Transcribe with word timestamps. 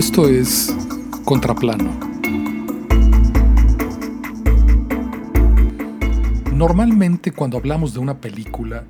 Esto 0.00 0.26
es 0.26 0.74
Contraplano. 1.26 1.90
Normalmente 6.54 7.32
cuando 7.32 7.58
hablamos 7.58 7.92
de 7.92 7.98
una 7.98 8.18
película, 8.18 8.84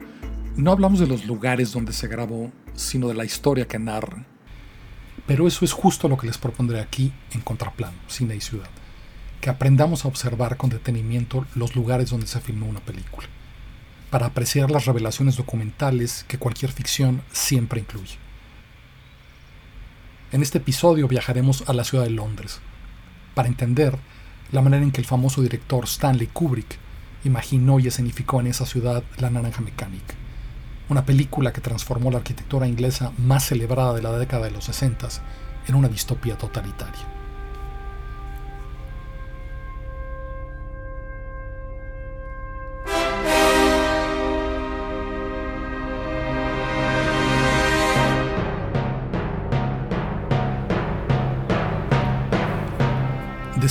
no 0.54 0.70
hablamos 0.70 1.00
de 1.00 1.09
los 1.09 1.27
lugares 1.27 1.73
donde 1.73 1.92
se 1.92 2.06
grabó, 2.06 2.52
sino 2.74 3.09
de 3.09 3.14
la 3.14 3.24
historia 3.24 3.66
que 3.66 3.80
narra. 3.80 4.24
Pero 5.27 5.48
eso 5.48 5.64
es 5.64 5.73
justo 5.73 6.06
lo 6.06 6.16
que 6.16 6.28
les 6.28 6.38
propondré 6.38 6.80
aquí 6.80 7.12
en 7.32 7.40
Contraplano, 7.40 7.98
Cine 8.06 8.36
y 8.36 8.40
Ciudad. 8.40 8.70
Que 9.40 9.50
aprendamos 9.50 10.04
a 10.04 10.08
observar 10.08 10.56
con 10.56 10.70
detenimiento 10.70 11.45
los 11.56 11.74
lugares 11.74 12.11
donde 12.11 12.29
se 12.29 12.40
filmó 12.40 12.66
una 12.66 12.79
película, 12.79 13.27
para 14.11 14.27
apreciar 14.27 14.70
las 14.70 14.84
revelaciones 14.84 15.36
documentales 15.36 16.24
que 16.28 16.38
cualquier 16.38 16.70
ficción 16.70 17.22
siempre 17.33 17.80
incluye. 17.80 18.30
En 20.33 20.43
este 20.43 20.59
episodio 20.59 21.09
viajaremos 21.09 21.65
a 21.69 21.73
la 21.73 21.83
ciudad 21.83 22.05
de 22.05 22.11
Londres, 22.11 22.61
para 23.34 23.48
entender 23.48 23.98
la 24.53 24.62
manera 24.62 24.84
en 24.84 24.93
que 24.93 25.01
el 25.01 25.06
famoso 25.06 25.43
director 25.43 25.84
Stanley 25.87 26.29
Kubrick 26.29 26.79
imaginó 27.25 27.80
y 27.80 27.89
escenificó 27.89 28.41
en 28.41 28.47
esa 28.47 28.65
ciudad 28.65 29.03
La 29.19 29.29
Naranja 29.29 29.61
Mecánica, 29.61 30.15
una 30.89 31.05
película 31.05 31.53
que 31.53 31.61
transformó 31.61 32.12
la 32.12 32.19
arquitectura 32.19 32.69
inglesa 32.69 33.11
más 33.19 33.47
celebrada 33.47 33.93
de 33.93 34.03
la 34.03 34.16
década 34.16 34.45
de 34.45 34.53
los 34.53 34.66
60 34.66 35.09
en 35.66 35.75
una 35.75 35.89
distopía 35.89 36.39
totalitaria. 36.39 37.20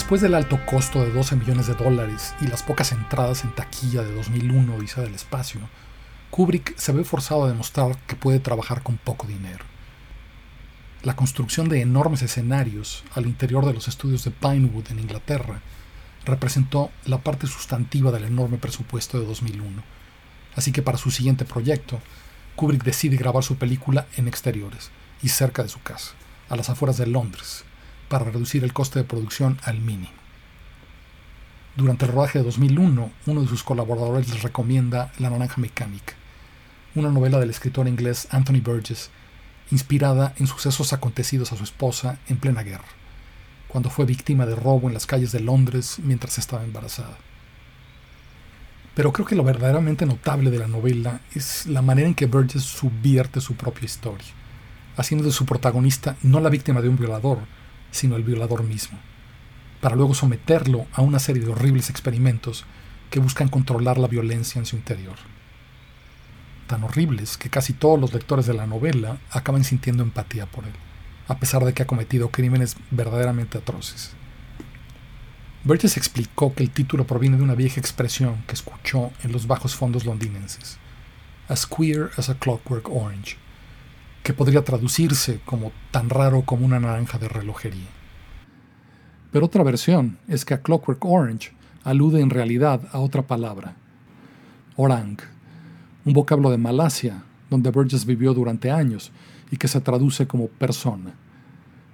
Después 0.10 0.22
del 0.24 0.34
alto 0.34 0.60
costo 0.66 1.06
de 1.06 1.12
12 1.12 1.36
millones 1.36 1.68
de 1.68 1.76
dólares 1.76 2.34
y 2.42 2.48
las 2.48 2.64
pocas 2.64 2.94
entradas 2.94 3.44
en 3.44 3.54
taquilla 3.54 4.02
de 4.02 4.12
2001 4.16 4.74
Odisea 4.74 5.04
del 5.04 5.14
Espacio, 5.14 5.62
Kubrick 6.32 6.76
se 6.78 6.92
ve 6.94 7.04
forzado 7.04 7.44
a 7.44 7.48
demostrar 7.48 7.96
que 8.08 8.16
puede 8.16 8.40
trabajar 8.40 8.82
con 8.82 8.98
poco 8.98 9.28
dinero. 9.28 9.64
La 11.04 11.16
construcción 11.16 11.70
de 11.70 11.82
enormes 11.82 12.24
escenarios 12.24 13.04
al 13.14 13.28
interior 13.28 13.68
de 13.68 13.74
los 13.76 13.88
estudios 13.88 14.24
de 14.24 14.32
Pinewood 14.32 14.90
en 14.90 14.98
Inglaterra 14.98 15.62
representó 16.26 16.90
la 17.06 17.20
parte 17.20 17.46
sustantiva 17.46 18.12
del 18.12 18.24
enorme 18.24 18.58
presupuesto 18.58 19.20
de 19.20 19.28
2001, 19.28 19.84
así 20.56 20.72
que 20.72 20.82
para 20.82 20.98
su 20.98 21.12
siguiente 21.12 21.46
proyecto, 21.46 22.00
Kubrick 22.56 22.84
decide 22.84 23.16
grabar 23.16 23.44
su 23.44 23.58
película 23.58 24.08
en 24.18 24.28
exteriores 24.28 24.90
y 25.22 25.30
cerca 25.30 25.62
de 25.62 25.70
su 25.70 25.84
casa, 25.84 26.14
a 26.50 26.56
las 26.56 26.72
afueras 26.72 26.98
de 26.98 27.06
Londres, 27.06 27.64
para 28.10 28.26
reducir 28.26 28.64
el 28.64 28.74
coste 28.74 29.00
de 29.00 29.06
producción 29.06 29.58
al 29.64 29.80
mínimo. 29.80 30.12
Durante 31.76 32.06
el 32.06 32.12
rodaje 32.12 32.40
de 32.40 32.46
2001, 32.46 33.12
uno 33.26 33.42
de 33.42 33.48
sus 33.48 33.64
colaboradores 33.64 34.28
les 34.30 34.44
recomienda 34.44 35.14
La 35.20 35.30
Naranja 35.30 35.62
Mecánica, 35.62 36.16
una 36.96 37.10
novela 37.10 37.40
del 37.40 37.52
escritor 37.52 37.88
inglés 37.88 38.28
Anthony 38.32 38.60
Burgess, 38.62 39.12
inspirada 39.72 40.34
en 40.38 40.48
sucesos 40.48 40.92
acontecidos 40.92 41.54
a 41.54 41.56
su 41.56 41.64
esposa 41.64 42.20
en 42.28 42.38
plena 42.38 42.64
guerra, 42.64 42.84
cuando 43.68 43.90
fue 43.90 44.06
víctima 44.06 44.46
de 44.46 44.56
robo 44.56 44.88
en 44.88 44.94
las 44.94 45.06
calles 45.06 45.32
de 45.32 45.40
Londres 45.40 46.00
mientras 46.04 46.38
estaba 46.38 46.64
embarazada. 46.64 47.18
Pero 48.96 49.14
creo 49.14 49.26
que 49.26 49.36
lo 49.36 49.44
verdaderamente 49.44 50.06
notable 50.06 50.50
de 50.50 50.60
la 50.60 50.68
novela 50.68 51.22
es 51.34 51.68
la 51.68 51.82
manera 51.82 52.08
en 52.08 52.16
que 52.16 52.26
Burgess 52.26 52.64
subvierte 52.64 53.40
su 53.40 53.56
propia 53.56 53.86
historia, 53.86 54.28
haciendo 54.98 55.26
de 55.26 55.32
su 55.32 55.46
protagonista 55.46 56.18
no 56.24 56.42
la 56.42 56.50
víctima 56.50 56.82
de 56.82 56.90
un 56.90 56.98
violador, 56.98 57.40
sino 57.92 58.16
el 58.16 58.24
violador 58.24 58.64
mismo, 58.64 59.00
para 59.82 59.96
luego 59.96 60.14
someterlo 60.14 60.86
a 60.94 61.02
una 61.02 61.20
serie 61.20 61.44
de 61.44 61.52
horribles 61.52 61.90
experimentos 61.90 62.66
que 63.10 63.20
buscan 63.20 63.50
controlar 63.50 63.98
la 63.98 64.08
violencia 64.08 64.60
en 64.60 64.66
su 64.66 64.76
interior. 64.76 65.16
Tan 66.68 66.84
horribles 66.84 67.38
que 67.38 67.50
casi 67.50 67.74
todos 67.74 68.00
los 68.00 68.14
lectores 68.14 68.46
de 68.46 68.54
la 68.54 68.68
novela 68.68 69.18
acaban 69.32 69.64
sintiendo 69.64 70.04
empatía 70.04 70.46
por 70.46 70.66
él, 70.66 70.74
a 71.28 71.40
pesar 71.40 71.66
de 71.66 71.74
que 71.74 71.84
ha 71.84 71.88
cometido 71.88 72.30
crímenes 72.30 72.76
verdaderamente 72.92 73.58
atroces. 73.58 74.14
Burgess 75.64 75.98
explicó 75.98 76.54
que 76.54 76.64
el 76.64 76.70
título 76.70 77.06
proviene 77.06 77.38
de 77.38 77.44
una 77.44 77.56
vieja 77.56 77.80
expresión 77.80 78.44
que 78.48 78.54
escuchó 78.54 79.12
en 79.24 79.32
los 79.32 79.46
bajos 79.46 79.76
fondos 79.76 80.06
londinenses, 80.06 80.78
as 81.50 81.66
queer 81.66 82.12
as 82.18 82.30
a 82.30 82.36
clockwork 82.36 82.88
orange, 82.90 83.38
que 84.24 84.34
podría 84.34 84.64
traducirse 84.64 85.40
como 85.46 85.72
tan 85.92 86.10
raro 86.10 86.44
como 86.44 86.66
una 86.66 86.80
naranja 86.80 87.18
de 87.18 87.28
relojería. 87.28 87.88
Pero 89.32 89.46
otra 89.46 89.64
versión 89.64 90.18
es 90.28 90.46
que 90.46 90.54
a 90.54 90.62
Clockwork 90.62 91.04
Orange 91.06 91.52
alude 91.84 92.22
en 92.22 92.30
realidad 92.30 92.82
a 92.92 93.00
otra 93.00 93.24
palabra, 93.24 93.76
orang, 94.76 95.18
un 96.06 96.14
vocablo 96.14 96.50
de 96.50 96.58
Malasia, 96.58 97.24
donde 97.50 97.72
Burgess 97.72 98.06
vivió 98.06 98.34
durante 98.34 98.72
años 98.72 99.12
y 99.52 99.58
que 99.58 99.68
se 99.68 99.82
traduce 99.82 100.28
como 100.28 100.48
persona. 100.48 101.14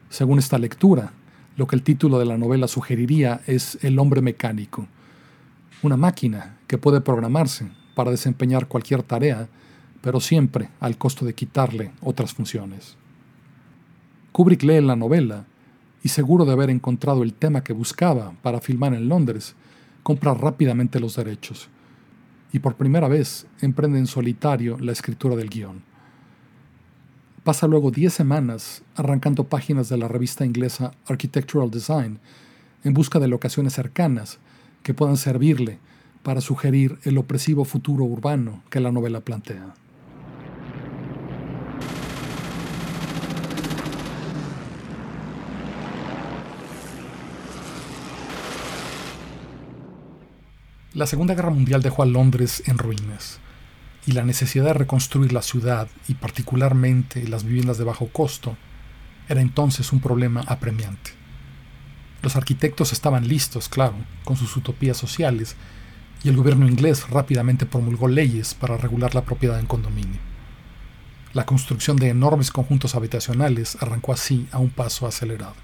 Según 0.09 0.39
esta 0.39 0.57
lectura, 0.57 1.13
lo 1.57 1.67
que 1.67 1.75
el 1.75 1.83
título 1.83 2.19
de 2.19 2.25
la 2.25 2.37
novela 2.37 2.67
sugeriría 2.67 3.41
es 3.47 3.77
el 3.81 3.97
hombre 3.99 4.21
mecánico, 4.21 4.87
una 5.81 5.97
máquina 5.97 6.57
que 6.67 6.77
puede 6.77 7.01
programarse 7.01 7.69
para 7.95 8.11
desempeñar 8.11 8.67
cualquier 8.67 9.03
tarea 9.03 9.47
pero 10.05 10.19
siempre 10.19 10.69
al 10.79 10.99
costo 10.99 11.25
de 11.25 11.33
quitarle 11.33 11.91
otras 11.99 12.31
funciones. 12.31 12.95
Kubrick 14.31 14.61
lee 14.61 14.79
la 14.79 14.95
novela 14.95 15.45
y 16.03 16.09
seguro 16.09 16.45
de 16.45 16.51
haber 16.51 16.69
encontrado 16.69 17.23
el 17.23 17.33
tema 17.33 17.63
que 17.63 17.73
buscaba 17.73 18.33
para 18.43 18.61
filmar 18.61 18.93
en 18.93 19.09
Londres, 19.09 19.55
compra 20.03 20.35
rápidamente 20.35 20.99
los 20.99 21.15
derechos 21.15 21.69
y 22.53 22.59
por 22.59 22.75
primera 22.75 23.07
vez 23.07 23.47
emprende 23.61 23.97
en 23.97 24.05
solitario 24.05 24.77
la 24.77 24.91
escritura 24.91 25.35
del 25.35 25.49
guion. 25.49 25.81
Pasa 27.43 27.65
luego 27.65 27.89
10 27.89 28.13
semanas 28.13 28.83
arrancando 28.95 29.45
páginas 29.45 29.89
de 29.89 29.97
la 29.97 30.07
revista 30.07 30.45
inglesa 30.45 30.91
Architectural 31.07 31.71
Design 31.71 32.19
en 32.83 32.93
busca 32.93 33.17
de 33.17 33.27
locaciones 33.27 33.73
cercanas 33.73 34.37
que 34.83 34.93
puedan 34.93 35.17
servirle 35.17 35.79
para 36.21 36.41
sugerir 36.41 36.99
el 37.05 37.17
opresivo 37.17 37.65
futuro 37.65 38.03
urbano 38.03 38.61
que 38.69 38.79
la 38.79 38.91
novela 38.91 39.21
plantea. 39.21 39.73
La 50.95 51.07
Segunda 51.07 51.35
Guerra 51.35 51.49
Mundial 51.49 51.81
dejó 51.81 52.03
a 52.03 52.05
Londres 52.05 52.63
en 52.67 52.77
ruinas, 52.77 53.39
y 54.05 54.13
la 54.13 54.23
necesidad 54.23 54.63
de 54.63 54.73
reconstruir 54.75 55.33
la 55.33 55.41
ciudad 55.41 55.89
y 56.07 56.13
particularmente 56.13 57.27
las 57.27 57.43
viviendas 57.43 57.77
de 57.77 57.83
bajo 57.83 58.07
costo 58.07 58.55
era 59.27 59.41
entonces 59.41 59.91
un 59.91 59.99
problema 59.99 60.45
apremiante. 60.47 61.11
Los 62.21 62.37
arquitectos 62.37 62.93
estaban 62.93 63.27
listos, 63.27 63.67
claro, 63.67 63.95
con 64.23 64.37
sus 64.37 64.55
utopías 64.55 64.95
sociales, 64.95 65.57
y 66.23 66.29
el 66.29 66.37
gobierno 66.37 66.65
inglés 66.65 67.09
rápidamente 67.09 67.65
promulgó 67.65 68.07
leyes 68.07 68.53
para 68.53 68.77
regular 68.77 69.15
la 69.15 69.25
propiedad 69.25 69.59
en 69.59 69.65
condominio. 69.65 70.21
La 71.33 71.45
construcción 71.45 71.97
de 71.97 72.07
enormes 72.07 72.51
conjuntos 72.51 72.95
habitacionales 72.95 73.77
arrancó 73.81 74.13
así 74.13 74.47
a 74.53 74.59
un 74.59 74.69
paso 74.69 75.05
acelerado. 75.05 75.55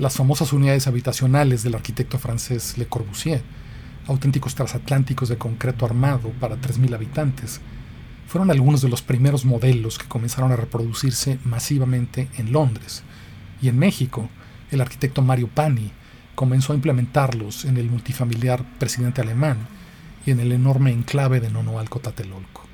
Las 0.00 0.16
famosas 0.16 0.54
unidades 0.54 0.86
habitacionales 0.86 1.62
del 1.62 1.74
arquitecto 1.74 2.18
francés 2.18 2.78
Le 2.78 2.86
Corbusier, 2.86 3.42
auténticos 4.06 4.54
transatlánticos 4.54 5.28
de 5.28 5.36
concreto 5.36 5.84
armado 5.84 6.30
para 6.40 6.56
3.000 6.56 6.94
habitantes, 6.94 7.60
fueron 8.26 8.50
algunos 8.50 8.80
de 8.80 8.88
los 8.88 9.02
primeros 9.02 9.44
modelos 9.44 9.98
que 9.98 10.08
comenzaron 10.08 10.52
a 10.52 10.56
reproducirse 10.56 11.38
masivamente 11.44 12.30
en 12.38 12.50
Londres. 12.50 13.02
Y 13.60 13.68
en 13.68 13.78
México, 13.78 14.30
el 14.70 14.80
arquitecto 14.80 15.20
Mario 15.20 15.48
Pani 15.48 15.92
comenzó 16.34 16.72
a 16.72 16.76
implementarlos 16.76 17.66
en 17.66 17.76
el 17.76 17.90
multifamiliar 17.90 18.64
presidente 18.78 19.20
alemán 19.20 19.68
y 20.24 20.30
en 20.30 20.40
el 20.40 20.52
enorme 20.52 20.92
enclave 20.92 21.40
de 21.40 21.50
Nonoalco 21.50 22.00
Tatelolco. 22.00 22.64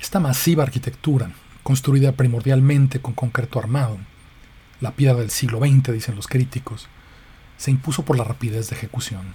Esta 0.00 0.18
masiva 0.18 0.62
arquitectura, 0.62 1.30
construida 1.62 2.12
primordialmente 2.12 3.02
con 3.02 3.12
concreto 3.12 3.58
armado, 3.58 3.98
la 4.82 4.96
piedra 4.96 5.14
del 5.14 5.30
siglo 5.30 5.60
XX, 5.60 5.92
dicen 5.92 6.16
los 6.16 6.26
críticos, 6.26 6.88
se 7.56 7.70
impuso 7.70 8.04
por 8.04 8.18
la 8.18 8.24
rapidez 8.24 8.68
de 8.68 8.74
ejecución 8.74 9.34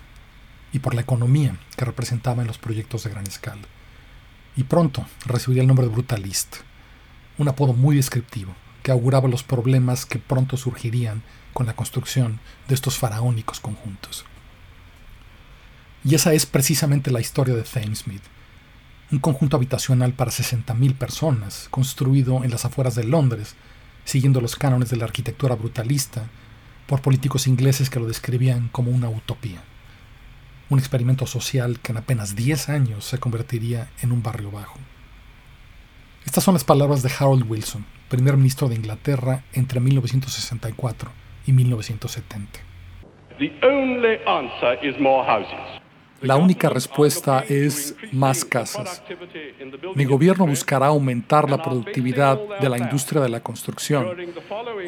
y 0.73 0.79
por 0.79 0.94
la 0.94 1.01
economía 1.01 1.57
que 1.77 1.85
representaba 1.85 2.41
en 2.41 2.47
los 2.47 2.57
proyectos 2.57 3.05
de 3.05 3.11
gran 3.11 3.25
escala. 3.25 3.61
Y 4.57 4.63
pronto 4.63 5.05
recibiría 5.25 5.61
el 5.61 5.67
nombre 5.67 5.88
de 5.88 5.94
Brutalist, 5.94 6.57
un 7.38 7.47
apodo 7.47 7.71
muy 7.71 7.95
descriptivo 7.95 8.53
que 8.83 8.91
auguraba 8.91 9.29
los 9.29 9.44
problemas 9.44 10.05
que 10.05 10.19
pronto 10.19 10.57
surgirían 10.57 11.23
con 11.53 11.65
la 11.65 11.77
construcción 11.77 12.41
de 12.67 12.75
estos 12.75 12.97
faraónicos 12.97 13.61
conjuntos. 13.61 14.25
Y 16.03 16.15
esa 16.15 16.33
es 16.33 16.45
precisamente 16.45 17.09
la 17.09 17.21
historia 17.21 17.55
de 17.55 17.63
Thamesmead, 17.63 18.21
un 19.13 19.19
conjunto 19.19 19.55
habitacional 19.55 20.11
para 20.11 20.31
60.000 20.31 20.93
personas, 20.95 21.67
construido 21.71 22.43
en 22.43 22.51
las 22.51 22.65
afueras 22.65 22.95
de 22.95 23.05
Londres 23.05 23.55
siguiendo 24.07 24.39
los 24.39 24.56
cánones 24.56 24.89
de 24.89 24.95
la 24.95 25.04
arquitectura 25.04 25.56
brutalista, 25.56 26.30
por 26.88 27.01
políticos 27.01 27.45
ingleses 27.45 27.89
que 27.89 28.00
lo 28.00 28.07
describían 28.07 28.69
como 28.69 28.89
una 28.89 29.09
utopía. 29.09 29.62
Un 30.69 30.80
experimento 30.80 31.27
social 31.27 31.81
que 31.81 31.92
en 31.92 31.98
apenas 31.98 32.33
10 32.33 32.69
años 32.69 33.04
se 33.04 33.18
convertiría 33.18 33.89
en 34.01 34.13
un 34.13 34.24
barrio 34.24 34.50
bajo. 34.50 34.80
Estas 36.25 36.42
son 36.42 36.54
las 36.54 36.63
palabras 36.63 37.04
de 37.04 37.12
Harold 37.19 37.51
Wilson, 37.51 37.86
primer 38.07 38.38
ministro 38.38 38.69
de 38.69 38.75
Inglaterra 38.75 39.44
entre 39.51 39.81
1964 39.81 41.12
y 41.45 41.51
1970. 41.51 42.60
La 46.21 46.35
única 46.35 46.69
respuesta 46.69 47.43
es 47.47 47.95
más 48.11 48.43
casas. 48.43 49.03
Mi 49.95 50.05
gobierno 50.05 50.47
buscará 50.47 50.87
aumentar 50.87 51.49
la 51.49 51.61
productividad 51.61 52.39
de 52.59 52.69
la 52.69 52.77
industria 52.77 53.21
de 53.21 53.29
la 53.29 53.41
construcción 53.41 54.07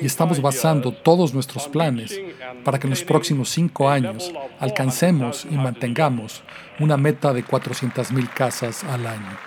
y 0.02 0.06
estamos 0.06 0.42
basando 0.42 0.92
todos 0.92 1.34
nuestros 1.34 1.68
planes 1.68 2.20
para 2.64 2.80
que 2.80 2.88
en 2.88 2.92
los 2.92 3.04
próximos 3.04 3.50
cinco 3.50 3.90
años 3.90 4.32
alcancemos 4.60 5.46
y 5.50 5.56
mantengamos 5.56 6.44
una 6.80 6.98
meta 6.98 7.32
de 7.32 7.46
400.000 7.46 8.34
casas 8.34 8.84
al 8.84 9.06
año. 9.06 9.38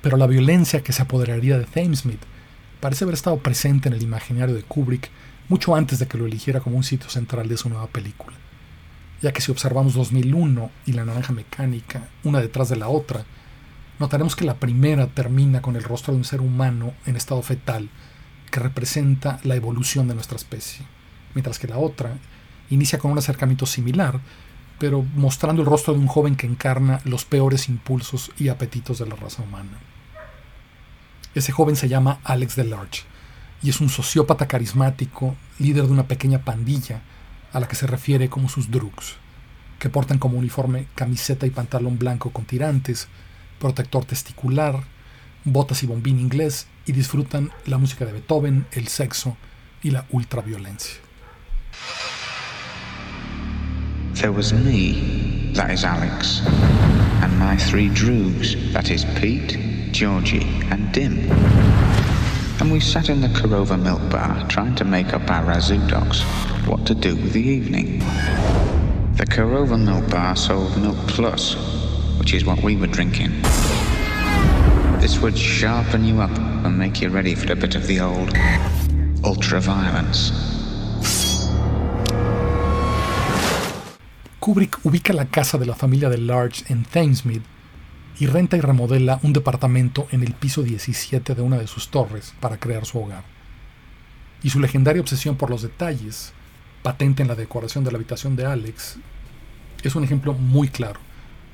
Pero 0.00 0.16
la 0.16 0.26
violencia 0.26 0.82
que 0.82 0.92
se 0.92 1.02
apoderaría 1.02 1.58
de 1.58 1.64
Thamesmead 1.64 2.18
parece 2.80 3.04
haber 3.04 3.14
estado 3.14 3.38
presente 3.38 3.88
en 3.88 3.94
el 3.94 4.02
imaginario 4.02 4.54
de 4.54 4.62
Kubrick 4.62 5.10
mucho 5.50 5.74
antes 5.74 5.98
de 5.98 6.06
que 6.06 6.16
lo 6.16 6.26
eligiera 6.26 6.60
como 6.60 6.76
un 6.76 6.84
sitio 6.84 7.10
central 7.10 7.48
de 7.48 7.56
su 7.56 7.68
nueva 7.68 7.88
película, 7.88 8.36
ya 9.20 9.32
que 9.32 9.40
si 9.40 9.50
observamos 9.50 9.94
2001 9.94 10.70
y 10.86 10.92
La 10.92 11.04
Naranja 11.04 11.32
Mecánica, 11.32 12.06
una 12.22 12.40
detrás 12.40 12.68
de 12.68 12.76
la 12.76 12.88
otra, 12.88 13.24
notaremos 13.98 14.36
que 14.36 14.44
la 14.44 14.54
primera 14.54 15.08
termina 15.08 15.60
con 15.60 15.74
el 15.74 15.82
rostro 15.82 16.14
de 16.14 16.18
un 16.18 16.24
ser 16.24 16.40
humano 16.40 16.94
en 17.04 17.16
estado 17.16 17.42
fetal, 17.42 17.90
que 18.48 18.60
representa 18.60 19.40
la 19.42 19.56
evolución 19.56 20.06
de 20.06 20.14
nuestra 20.14 20.36
especie, 20.36 20.86
mientras 21.34 21.58
que 21.58 21.66
la 21.66 21.78
otra 21.78 22.12
inicia 22.70 23.00
con 23.00 23.10
un 23.10 23.18
acercamiento 23.18 23.66
similar, 23.66 24.20
pero 24.78 25.02
mostrando 25.16 25.62
el 25.62 25.68
rostro 25.68 25.94
de 25.94 25.98
un 25.98 26.06
joven 26.06 26.36
que 26.36 26.46
encarna 26.46 27.00
los 27.04 27.24
peores 27.24 27.68
impulsos 27.68 28.30
y 28.38 28.50
apetitos 28.50 29.00
de 29.00 29.06
la 29.06 29.16
raza 29.16 29.42
humana. 29.42 29.80
Ese 31.34 31.50
joven 31.50 31.74
se 31.74 31.88
llama 31.88 32.20
Alex 32.22 32.54
Delarge, 32.54 33.09
y 33.62 33.70
es 33.70 33.80
un 33.80 33.88
sociópata 33.88 34.46
carismático, 34.46 35.36
líder 35.58 35.86
de 35.86 35.92
una 35.92 36.08
pequeña 36.08 36.44
pandilla 36.44 37.02
a 37.52 37.60
la 37.60 37.68
que 37.68 37.76
se 37.76 37.86
refiere 37.86 38.28
como 38.28 38.48
sus 38.48 38.70
drugs, 38.70 39.14
que 39.78 39.90
portan 39.90 40.18
como 40.18 40.38
uniforme 40.38 40.86
camiseta 40.94 41.46
y 41.46 41.50
pantalón 41.50 41.98
blanco 41.98 42.30
con 42.30 42.44
tirantes, 42.44 43.08
protector 43.58 44.04
testicular, 44.04 44.82
botas 45.44 45.82
y 45.82 45.86
bombín 45.86 46.20
inglés 46.20 46.66
y 46.86 46.92
disfrutan 46.92 47.50
la 47.66 47.78
música 47.78 48.04
de 48.04 48.12
Beethoven, 48.12 48.66
el 48.72 48.88
sexo 48.88 49.36
y 49.82 49.90
la 49.90 50.06
ultraviolencia. 50.10 50.94
There 54.14 54.30
was 54.30 54.52
me, 54.52 55.52
that 55.54 55.70
is 55.70 55.84
Alex, 55.84 56.42
and 57.22 57.38
my 57.38 57.56
three 57.56 57.88
droogs, 57.88 58.72
that 58.72 58.90
is 58.90 59.04
Pete, 59.18 59.56
Georgie, 59.92 60.46
and 60.70 60.92
Dim. 60.92 61.69
And 62.60 62.70
we 62.70 62.80
sat 62.80 63.08
in 63.08 63.20
the 63.22 63.28
Korova 63.28 63.80
milk 63.80 64.00
bar 64.10 64.46
trying 64.48 64.74
to 64.74 64.84
make 64.84 65.14
up 65.14 65.30
our 65.30 65.44
Razoo 65.44 65.88
docs 65.88 66.20
what 66.66 66.86
to 66.86 66.94
do 66.94 67.16
with 67.16 67.32
the 67.32 67.40
evening. 67.40 68.00
The 69.16 69.24
Korova 69.24 69.82
milk 69.82 70.10
bar 70.10 70.36
sold 70.36 70.76
Milk 70.76 70.96
Plus, 71.08 71.54
which 72.18 72.34
is 72.34 72.44
what 72.44 72.62
we 72.62 72.76
were 72.76 72.86
drinking. 72.86 73.30
This 75.00 75.20
would 75.20 75.38
sharpen 75.38 76.04
you 76.04 76.20
up 76.20 76.36
and 76.64 76.78
make 76.78 77.00
you 77.00 77.08
ready 77.08 77.34
for 77.34 77.50
a 77.52 77.56
bit 77.56 77.74
of 77.74 77.86
the 77.86 78.00
old 78.00 78.34
ultra-violence. 79.24 80.30
Kubrick 84.40 84.82
ubica 84.84 85.14
la 85.14 85.24
casa 85.24 85.56
de 85.56 85.64
la 85.64 85.74
familia 85.74 86.10
de 86.10 86.18
Large 86.18 86.64
en 86.68 86.84
Thamesmead 86.84 87.42
y 88.20 88.26
renta 88.26 88.58
y 88.58 88.60
remodela 88.60 89.18
un 89.22 89.32
departamento 89.32 90.06
en 90.10 90.22
el 90.22 90.34
piso 90.34 90.62
17 90.62 91.34
de 91.34 91.40
una 91.40 91.56
de 91.56 91.66
sus 91.66 91.88
torres 91.88 92.34
para 92.38 92.58
crear 92.58 92.84
su 92.84 92.98
hogar. 92.98 93.24
Y 94.42 94.50
su 94.50 94.60
legendaria 94.60 95.00
obsesión 95.00 95.36
por 95.36 95.48
los 95.48 95.62
detalles, 95.62 96.34
patente 96.82 97.22
en 97.22 97.28
la 97.28 97.34
decoración 97.34 97.82
de 97.82 97.90
la 97.90 97.96
habitación 97.96 98.36
de 98.36 98.44
Alex, 98.44 98.98
es 99.82 99.94
un 99.94 100.04
ejemplo 100.04 100.34
muy 100.34 100.68
claro 100.68 101.00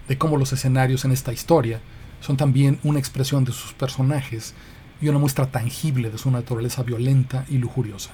de 0.09 0.19
cómo 0.19 0.37
los 0.37 0.53
escenarios 0.53 1.05
en 1.05 1.13
esta 1.13 1.33
historia 1.33 1.81
son 2.21 2.37
también 2.37 2.81
una 2.83 2.99
expresión 2.99 3.45
de 3.45 3.53
sus 3.53 3.73
personajes 3.73 4.53
y 5.01 5.09
una 5.09 5.21
muestra 5.21 5.47
tangible 5.47 6.11
de 6.11 6.19
su 6.19 6.33
naturaleza 6.33 6.83
violenta 6.83 7.45
y 7.49 7.59
lujuriosa. 7.59 8.11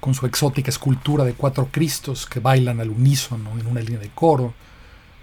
Con 0.00 0.14
su 0.14 0.24
exótica 0.24 0.70
escultura 0.70 1.24
de 1.24 1.34
cuatro 1.34 1.68
Cristos 1.70 2.24
que 2.24 2.40
bailan 2.40 2.80
al 2.80 2.88
unísono 2.88 3.58
en 3.58 3.66
una 3.66 3.80
línea 3.80 4.00
de 4.00 4.10
coro, 4.14 4.54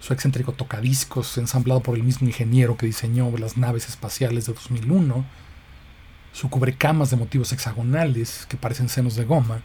su 0.01 0.13
excéntrico 0.13 0.51
tocadiscos 0.51 1.37
ensamblado 1.37 1.81
por 1.81 1.95
el 1.95 2.03
mismo 2.03 2.27
ingeniero 2.27 2.75
que 2.75 2.87
diseñó 2.87 3.31
las 3.37 3.55
naves 3.55 3.87
espaciales 3.87 4.47
de 4.47 4.53
2001, 4.53 5.23
su 6.33 6.49
cubrecamas 6.49 7.11
de 7.11 7.17
motivos 7.17 7.53
hexagonales 7.53 8.47
que 8.49 8.57
parecen 8.57 8.89
senos 8.89 9.15
de 9.15 9.25
goma, 9.25 9.61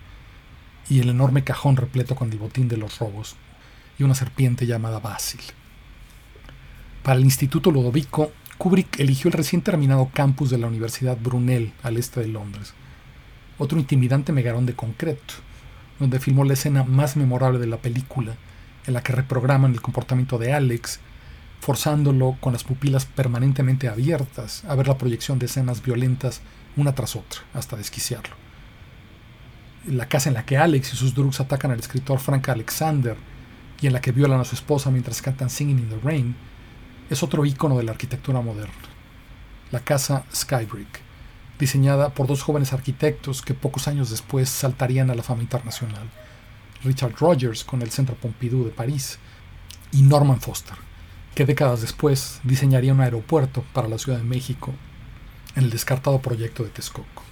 y 0.90 1.00
el 1.00 1.08
enorme 1.08 1.42
cajón 1.42 1.76
repleto 1.76 2.14
con 2.14 2.30
el 2.30 2.38
botín 2.38 2.68
de 2.68 2.76
los 2.76 2.98
robos, 2.98 3.34
y 3.98 4.02
una 4.02 4.14
serpiente 4.14 4.66
llamada 4.66 5.00
Basil. 5.00 5.40
Para 7.02 7.18
el 7.18 7.24
Instituto 7.24 7.70
Ludovico, 7.70 8.30
Kubrick 8.58 9.00
eligió 9.00 9.28
el 9.28 9.34
recién 9.34 9.62
terminado 9.62 10.10
campus 10.12 10.50
de 10.50 10.58
la 10.58 10.66
Universidad 10.66 11.16
Brunel, 11.16 11.72
al 11.82 11.96
este 11.96 12.20
de 12.20 12.28
Londres, 12.28 12.74
otro 13.56 13.78
intimidante 13.78 14.32
megarón 14.32 14.66
de 14.66 14.74
concreto, 14.74 15.34
donde 15.98 16.20
filmó 16.20 16.44
la 16.44 16.52
escena 16.52 16.84
más 16.84 17.16
memorable 17.16 17.58
de 17.58 17.68
la 17.68 17.78
película, 17.78 18.36
en 18.86 18.94
la 18.94 19.02
que 19.02 19.12
reprograman 19.12 19.72
el 19.72 19.82
comportamiento 19.82 20.38
de 20.38 20.52
Alex, 20.52 21.00
forzándolo 21.60 22.36
con 22.40 22.52
las 22.52 22.64
pupilas 22.64 23.06
permanentemente 23.06 23.88
abiertas 23.88 24.64
a 24.66 24.74
ver 24.74 24.88
la 24.88 24.98
proyección 24.98 25.38
de 25.38 25.46
escenas 25.46 25.82
violentas 25.82 26.40
una 26.76 26.94
tras 26.94 27.16
otra, 27.16 27.40
hasta 27.54 27.76
desquiciarlo. 27.76 28.34
La 29.86 30.08
casa 30.08 30.28
en 30.28 30.34
la 30.34 30.44
que 30.44 30.56
Alex 30.56 30.92
y 30.92 30.96
sus 30.96 31.14
drugs 31.14 31.40
atacan 31.40 31.70
al 31.70 31.80
escritor 31.80 32.18
Frank 32.18 32.48
Alexander 32.48 33.16
y 33.80 33.86
en 33.86 33.92
la 33.92 34.00
que 34.00 34.12
violan 34.12 34.40
a 34.40 34.44
su 34.44 34.54
esposa 34.54 34.90
mientras 34.90 35.22
cantan 35.22 35.50
Singing 35.50 35.78
in 35.78 35.88
the 35.88 35.98
Rain 36.02 36.34
es 37.08 37.22
otro 37.22 37.44
icono 37.44 37.76
de 37.78 37.84
la 37.84 37.92
arquitectura 37.92 38.40
moderna. 38.40 38.74
La 39.70 39.80
casa 39.80 40.24
Skybrick, 40.34 41.00
diseñada 41.58 42.10
por 42.10 42.26
dos 42.26 42.42
jóvenes 42.42 42.72
arquitectos 42.72 43.42
que 43.42 43.54
pocos 43.54 43.88
años 43.88 44.10
después 44.10 44.48
saltarían 44.48 45.10
a 45.10 45.14
la 45.14 45.22
fama 45.22 45.42
internacional. 45.42 46.08
Richard 46.84 47.14
Rogers 47.18 47.64
con 47.64 47.82
el 47.82 47.90
Centro 47.90 48.14
Pompidou 48.14 48.64
de 48.64 48.70
París, 48.70 49.18
y 49.92 50.02
Norman 50.02 50.40
Foster, 50.40 50.76
que 51.34 51.46
décadas 51.46 51.80
después 51.80 52.40
diseñaría 52.44 52.92
un 52.92 53.00
aeropuerto 53.00 53.64
para 53.72 53.88
la 53.88 53.98
Ciudad 53.98 54.18
de 54.18 54.24
México 54.24 54.74
en 55.54 55.64
el 55.64 55.70
descartado 55.70 56.20
proyecto 56.20 56.62
de 56.64 56.70
Texcoco. 56.70 57.22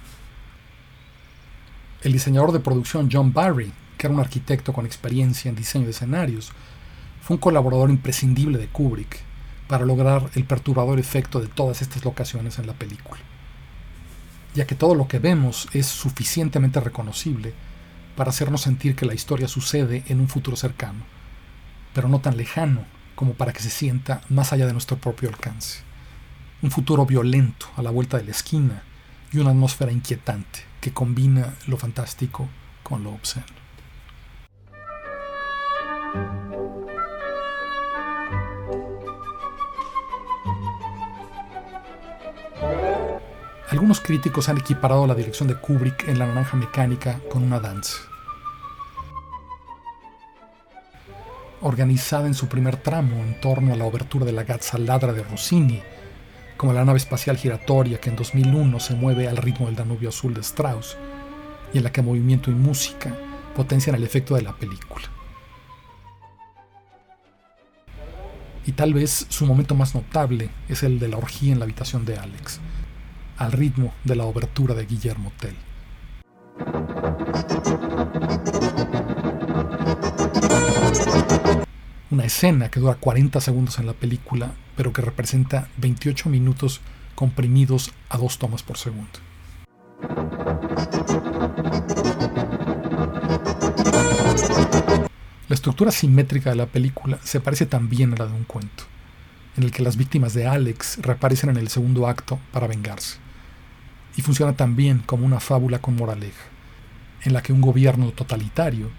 El 2.01 2.13
diseñador 2.13 2.51
de 2.51 2.59
producción 2.59 3.09
John 3.11 3.33
Barry, 3.33 3.71
que 3.97 4.07
era 4.07 4.13
un 4.13 4.19
arquitecto 4.19 4.73
con 4.73 4.85
experiencia 4.85 5.49
en 5.49 5.55
diseño 5.55 5.85
de 5.85 5.91
escenarios, 5.91 6.51
fue 7.21 7.35
un 7.35 7.41
colaborador 7.41 7.89
imprescindible 7.89 8.57
de 8.57 8.67
Kubrick 8.67 9.19
para 9.67 9.85
lograr 9.85 10.29
el 10.35 10.43
perturbador 10.45 10.99
efecto 10.99 11.39
de 11.39 11.47
todas 11.47 11.81
estas 11.81 12.05
locaciones 12.05 12.59
en 12.59 12.67
la 12.67 12.73
película, 12.73 13.19
ya 14.53 14.67
que 14.67 14.75
todo 14.75 14.93
lo 14.93 15.07
que 15.07 15.19
vemos 15.19 15.67
es 15.73 15.87
suficientemente 15.87 16.79
reconocible 16.79 17.53
para 18.15 18.29
hacernos 18.29 18.61
sentir 18.61 18.95
que 18.95 19.05
la 19.05 19.13
historia 19.13 19.47
sucede 19.47 20.03
en 20.07 20.19
un 20.19 20.27
futuro 20.27 20.57
cercano, 20.57 21.03
pero 21.93 22.07
no 22.07 22.19
tan 22.19 22.37
lejano 22.37 22.85
como 23.15 23.33
para 23.33 23.53
que 23.53 23.61
se 23.61 23.69
sienta 23.69 24.21
más 24.29 24.53
allá 24.53 24.67
de 24.67 24.73
nuestro 24.73 24.97
propio 24.97 25.29
alcance. 25.29 25.79
Un 26.61 26.71
futuro 26.71 27.05
violento 27.05 27.67
a 27.75 27.81
la 27.81 27.91
vuelta 27.91 28.17
de 28.17 28.23
la 28.23 28.31
esquina 28.31 28.83
y 29.31 29.39
una 29.39 29.51
atmósfera 29.51 29.91
inquietante 29.91 30.61
que 30.81 30.93
combina 30.93 31.53
lo 31.67 31.77
fantástico 31.77 32.47
con 32.83 33.03
lo 33.03 33.11
obsceno. 33.11 33.64
Algunos 43.75 43.99
críticos 43.99 44.47
han 44.47 44.57
equiparado 44.57 45.05
la 45.05 45.15
dirección 45.15 45.49
de 45.49 45.55
Kubrick 45.55 46.07
en 46.07 46.17
La 46.17 46.25
Naranja 46.25 46.55
Mecánica 46.55 47.19
con 47.29 47.43
una 47.43 47.59
danza. 47.59 47.97
Organizada 51.59 52.25
en 52.25 52.35
su 52.35 52.47
primer 52.47 52.77
tramo 52.77 53.17
en 53.17 53.37
torno 53.41 53.73
a 53.73 53.75
la 53.75 53.83
obertura 53.83 54.23
de 54.23 54.31
la 54.31 54.45
Ladra 54.77 55.11
de 55.11 55.23
Rossini, 55.23 55.81
como 56.55 56.71
la 56.71 56.85
nave 56.85 56.99
espacial 56.99 57.35
giratoria 57.35 57.99
que 57.99 58.09
en 58.09 58.15
2001 58.15 58.79
se 58.79 58.95
mueve 58.95 59.27
al 59.27 59.35
ritmo 59.35 59.65
del 59.65 59.75
Danubio 59.75 60.07
Azul 60.07 60.33
de 60.33 60.39
Strauss, 60.39 60.95
y 61.73 61.79
en 61.79 61.83
la 61.83 61.91
que 61.91 62.01
movimiento 62.01 62.49
y 62.49 62.53
música 62.53 63.13
potencian 63.57 63.97
el 63.97 64.05
efecto 64.05 64.35
de 64.35 64.43
la 64.43 64.55
película. 64.55 65.03
y 68.67 68.71
tal 68.71 68.95
vez 68.95 69.27
su 69.29 69.45
momento 69.45 69.75
más 69.75 69.93
notable 69.93 70.49
es 70.69 70.81
el 70.81 70.97
de 70.97 71.07
la 71.07 71.17
orgía 71.17 71.53
en 71.53 71.59
la 71.59 71.65
habitación 71.65 72.03
de 72.03 72.17
Alex, 72.17 72.59
al 73.37 73.51
ritmo 73.51 73.93
de 74.03 74.15
la 74.15 74.25
obertura 74.25 74.73
de 74.73 74.85
Guillermo 74.85 75.31
Tell. 75.39 75.55
Una 82.11 82.25
escena 82.25 82.69
que 82.69 82.79
dura 82.79 82.95
40 82.95 83.41
segundos 83.41 83.77
en 83.79 83.87
la 83.87 83.93
película, 83.93 84.53
pero 84.77 84.93
que 84.93 85.01
representa 85.01 85.67
28 85.77 86.29
minutos 86.29 86.81
comprimidos 87.13 87.91
a 88.09 88.17
dos 88.17 88.37
tomas 88.37 88.63
por 88.63 88.77
segundo. 88.77 89.19
La 95.47 95.53
estructura 95.53 95.91
simétrica 95.91 96.51
de 96.51 96.55
la 96.55 96.65
película 96.67 97.19
se 97.23 97.39
parece 97.39 97.65
también 97.65 98.13
a 98.13 98.17
la 98.17 98.27
de 98.27 98.33
un 98.33 98.45
cuento, 98.45 98.83
en 99.57 99.63
el 99.63 99.71
que 99.71 99.83
las 99.83 99.97
víctimas 99.97 100.33
de 100.33 100.47
Alex 100.47 100.99
reaparecen 101.01 101.49
en 101.49 101.57
el 101.57 101.67
segundo 101.67 102.07
acto 102.07 102.39
para 102.51 102.67
vengarse. 102.67 103.24
Y 104.17 104.21
funciona 104.21 104.53
también 104.53 104.99
como 104.99 105.25
una 105.25 105.39
fábula 105.39 105.79
con 105.79 105.95
moraleja, 105.95 106.45
en 107.23 107.33
la 107.33 107.41
que 107.41 107.53
un 107.53 107.61
gobierno 107.61 108.11
totalitario 108.11 108.89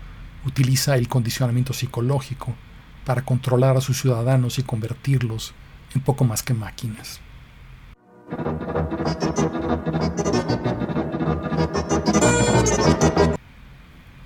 utiliza 0.44 0.96
el 0.96 1.08
condicionamiento 1.08 1.72
psicológico 1.72 2.54
para 3.04 3.22
controlar 3.22 3.76
a 3.76 3.80
sus 3.80 4.00
ciudadanos 4.00 4.58
y 4.58 4.62
convertirlos 4.62 5.54
en 5.94 6.00
poco 6.00 6.24
más 6.24 6.42
que 6.42 6.54
máquinas. 6.54 7.20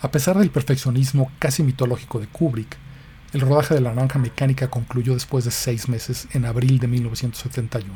A 0.02 0.10
pesar 0.10 0.38
del 0.38 0.50
perfeccionismo 0.50 1.30
casi 1.38 1.62
mitológico 1.62 2.18
de 2.18 2.26
Kubrick, 2.26 2.76
el 3.32 3.42
rodaje 3.42 3.74
de 3.74 3.80
La 3.80 3.94
Naranja 3.94 4.18
Mecánica 4.18 4.68
concluyó 4.68 5.14
después 5.14 5.44
de 5.44 5.50
seis 5.50 5.88
meses 5.88 6.26
en 6.32 6.46
abril 6.46 6.78
de 6.78 6.88
1971, 6.88 7.94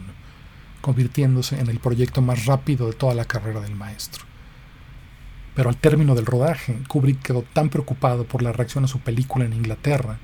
convirtiéndose 0.84 1.58
en 1.58 1.70
el 1.70 1.78
proyecto 1.78 2.20
más 2.20 2.44
rápido 2.44 2.86
de 2.86 2.92
toda 2.92 3.14
la 3.14 3.24
carrera 3.24 3.60
del 3.60 3.74
maestro. 3.74 4.26
Pero 5.54 5.70
al 5.70 5.78
término 5.78 6.14
del 6.14 6.26
rodaje, 6.26 6.76
Kubrick 6.88 7.22
quedó 7.22 7.40
tan 7.40 7.70
preocupado 7.70 8.24
por 8.24 8.42
la 8.42 8.52
reacción 8.52 8.84
a 8.84 8.88
su 8.88 8.98
película 8.98 9.46
en 9.46 9.54
Inglaterra 9.54 10.18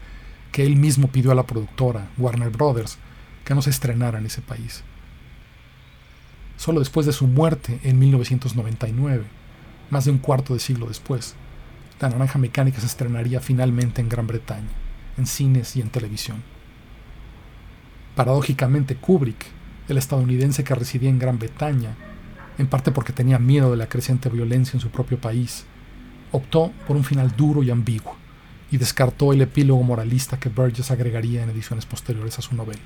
que 0.52 0.66
él 0.66 0.76
mismo 0.76 1.08
pidió 1.08 1.32
a 1.32 1.34
la 1.34 1.46
productora, 1.46 2.10
Warner 2.18 2.50
Brothers, 2.50 2.98
que 3.42 3.54
no 3.54 3.62
se 3.62 3.70
estrenara 3.70 4.18
en 4.18 4.26
ese 4.26 4.42
país. 4.42 4.84
Solo 6.58 6.80
después 6.80 7.06
de 7.06 7.14
su 7.14 7.26
muerte 7.26 7.80
en 7.82 7.98
1999, 7.98 9.24
más 9.88 10.04
de 10.04 10.10
un 10.10 10.18
cuarto 10.18 10.52
de 10.52 10.60
siglo 10.60 10.88
después, 10.88 11.36
la 12.02 12.10
Naranja 12.10 12.38
Mecánica 12.38 12.80
se 12.80 12.86
estrenaría 12.86 13.40
finalmente 13.40 14.02
en 14.02 14.10
Gran 14.10 14.26
Bretaña, 14.26 14.68
en 15.16 15.26
cines 15.26 15.74
y 15.76 15.80
en 15.80 15.88
televisión. 15.88 16.42
Paradójicamente, 18.14 18.96
Kubrick, 18.96 19.58
el 19.90 19.98
estadounidense 19.98 20.64
que 20.64 20.74
residía 20.74 21.10
en 21.10 21.18
Gran 21.18 21.38
Bretaña, 21.38 21.96
en 22.58 22.66
parte 22.66 22.92
porque 22.92 23.12
tenía 23.12 23.38
miedo 23.38 23.70
de 23.70 23.76
la 23.76 23.88
creciente 23.88 24.28
violencia 24.28 24.76
en 24.76 24.80
su 24.80 24.90
propio 24.90 25.20
país, 25.20 25.64
optó 26.32 26.72
por 26.86 26.96
un 26.96 27.04
final 27.04 27.34
duro 27.36 27.62
y 27.62 27.70
ambiguo, 27.70 28.16
y 28.70 28.76
descartó 28.76 29.32
el 29.32 29.42
epílogo 29.42 29.82
moralista 29.82 30.38
que 30.38 30.48
Burgess 30.48 30.90
agregaría 30.90 31.42
en 31.42 31.50
ediciones 31.50 31.86
posteriores 31.86 32.38
a 32.38 32.42
su 32.42 32.54
novela, 32.54 32.80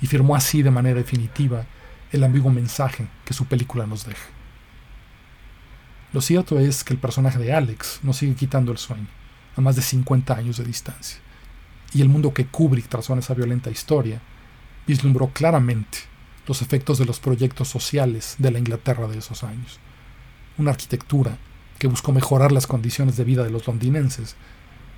y 0.00 0.06
firmó 0.06 0.34
así 0.34 0.62
de 0.62 0.70
manera 0.70 0.98
definitiva 0.98 1.66
el 2.12 2.24
ambiguo 2.24 2.50
mensaje 2.50 3.06
que 3.24 3.34
su 3.34 3.44
película 3.46 3.86
nos 3.86 4.06
deja. 4.06 4.28
Lo 6.12 6.22
cierto 6.22 6.58
es 6.58 6.84
que 6.84 6.94
el 6.94 6.98
personaje 6.98 7.38
de 7.38 7.52
Alex 7.52 8.00
nos 8.02 8.16
sigue 8.16 8.34
quitando 8.34 8.72
el 8.72 8.78
sueño, 8.78 9.08
a 9.56 9.60
más 9.60 9.76
de 9.76 9.82
50 9.82 10.34
años 10.34 10.56
de 10.56 10.64
distancia. 10.64 11.18
Y 11.92 12.00
el 12.00 12.08
mundo 12.08 12.32
que 12.32 12.46
Kubrick 12.46 12.88
trazó 12.88 13.12
en 13.12 13.18
esa 13.18 13.34
violenta 13.34 13.70
historia 13.70 14.22
vislumbró 14.88 15.28
claramente 15.28 15.98
los 16.46 16.62
efectos 16.62 16.98
de 16.98 17.04
los 17.04 17.20
proyectos 17.20 17.68
sociales 17.68 18.36
de 18.38 18.50
la 18.50 18.58
Inglaterra 18.58 19.06
de 19.06 19.18
esos 19.18 19.44
años. 19.44 19.78
Una 20.56 20.70
arquitectura 20.70 21.36
que 21.78 21.86
buscó 21.86 22.10
mejorar 22.10 22.50
las 22.50 22.66
condiciones 22.66 23.16
de 23.16 23.24
vida 23.24 23.44
de 23.44 23.50
los 23.50 23.66
londinenses, 23.66 24.34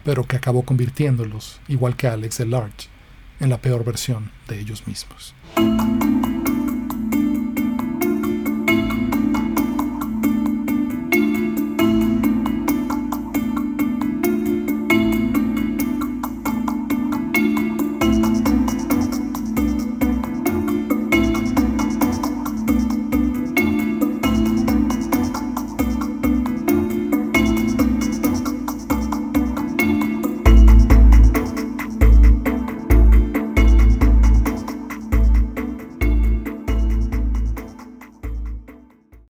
pero 0.04 0.24
que 0.24 0.36
acabó 0.36 0.62
convirtiéndolos, 0.62 1.60
igual 1.68 1.96
que 1.96 2.06
Alex 2.06 2.38
de 2.38 2.46
Large, 2.46 2.88
en 3.40 3.50
la 3.50 3.60
peor 3.60 3.84
versión 3.84 4.30
de 4.48 4.60
ellos 4.60 4.86
mismos. 4.86 5.34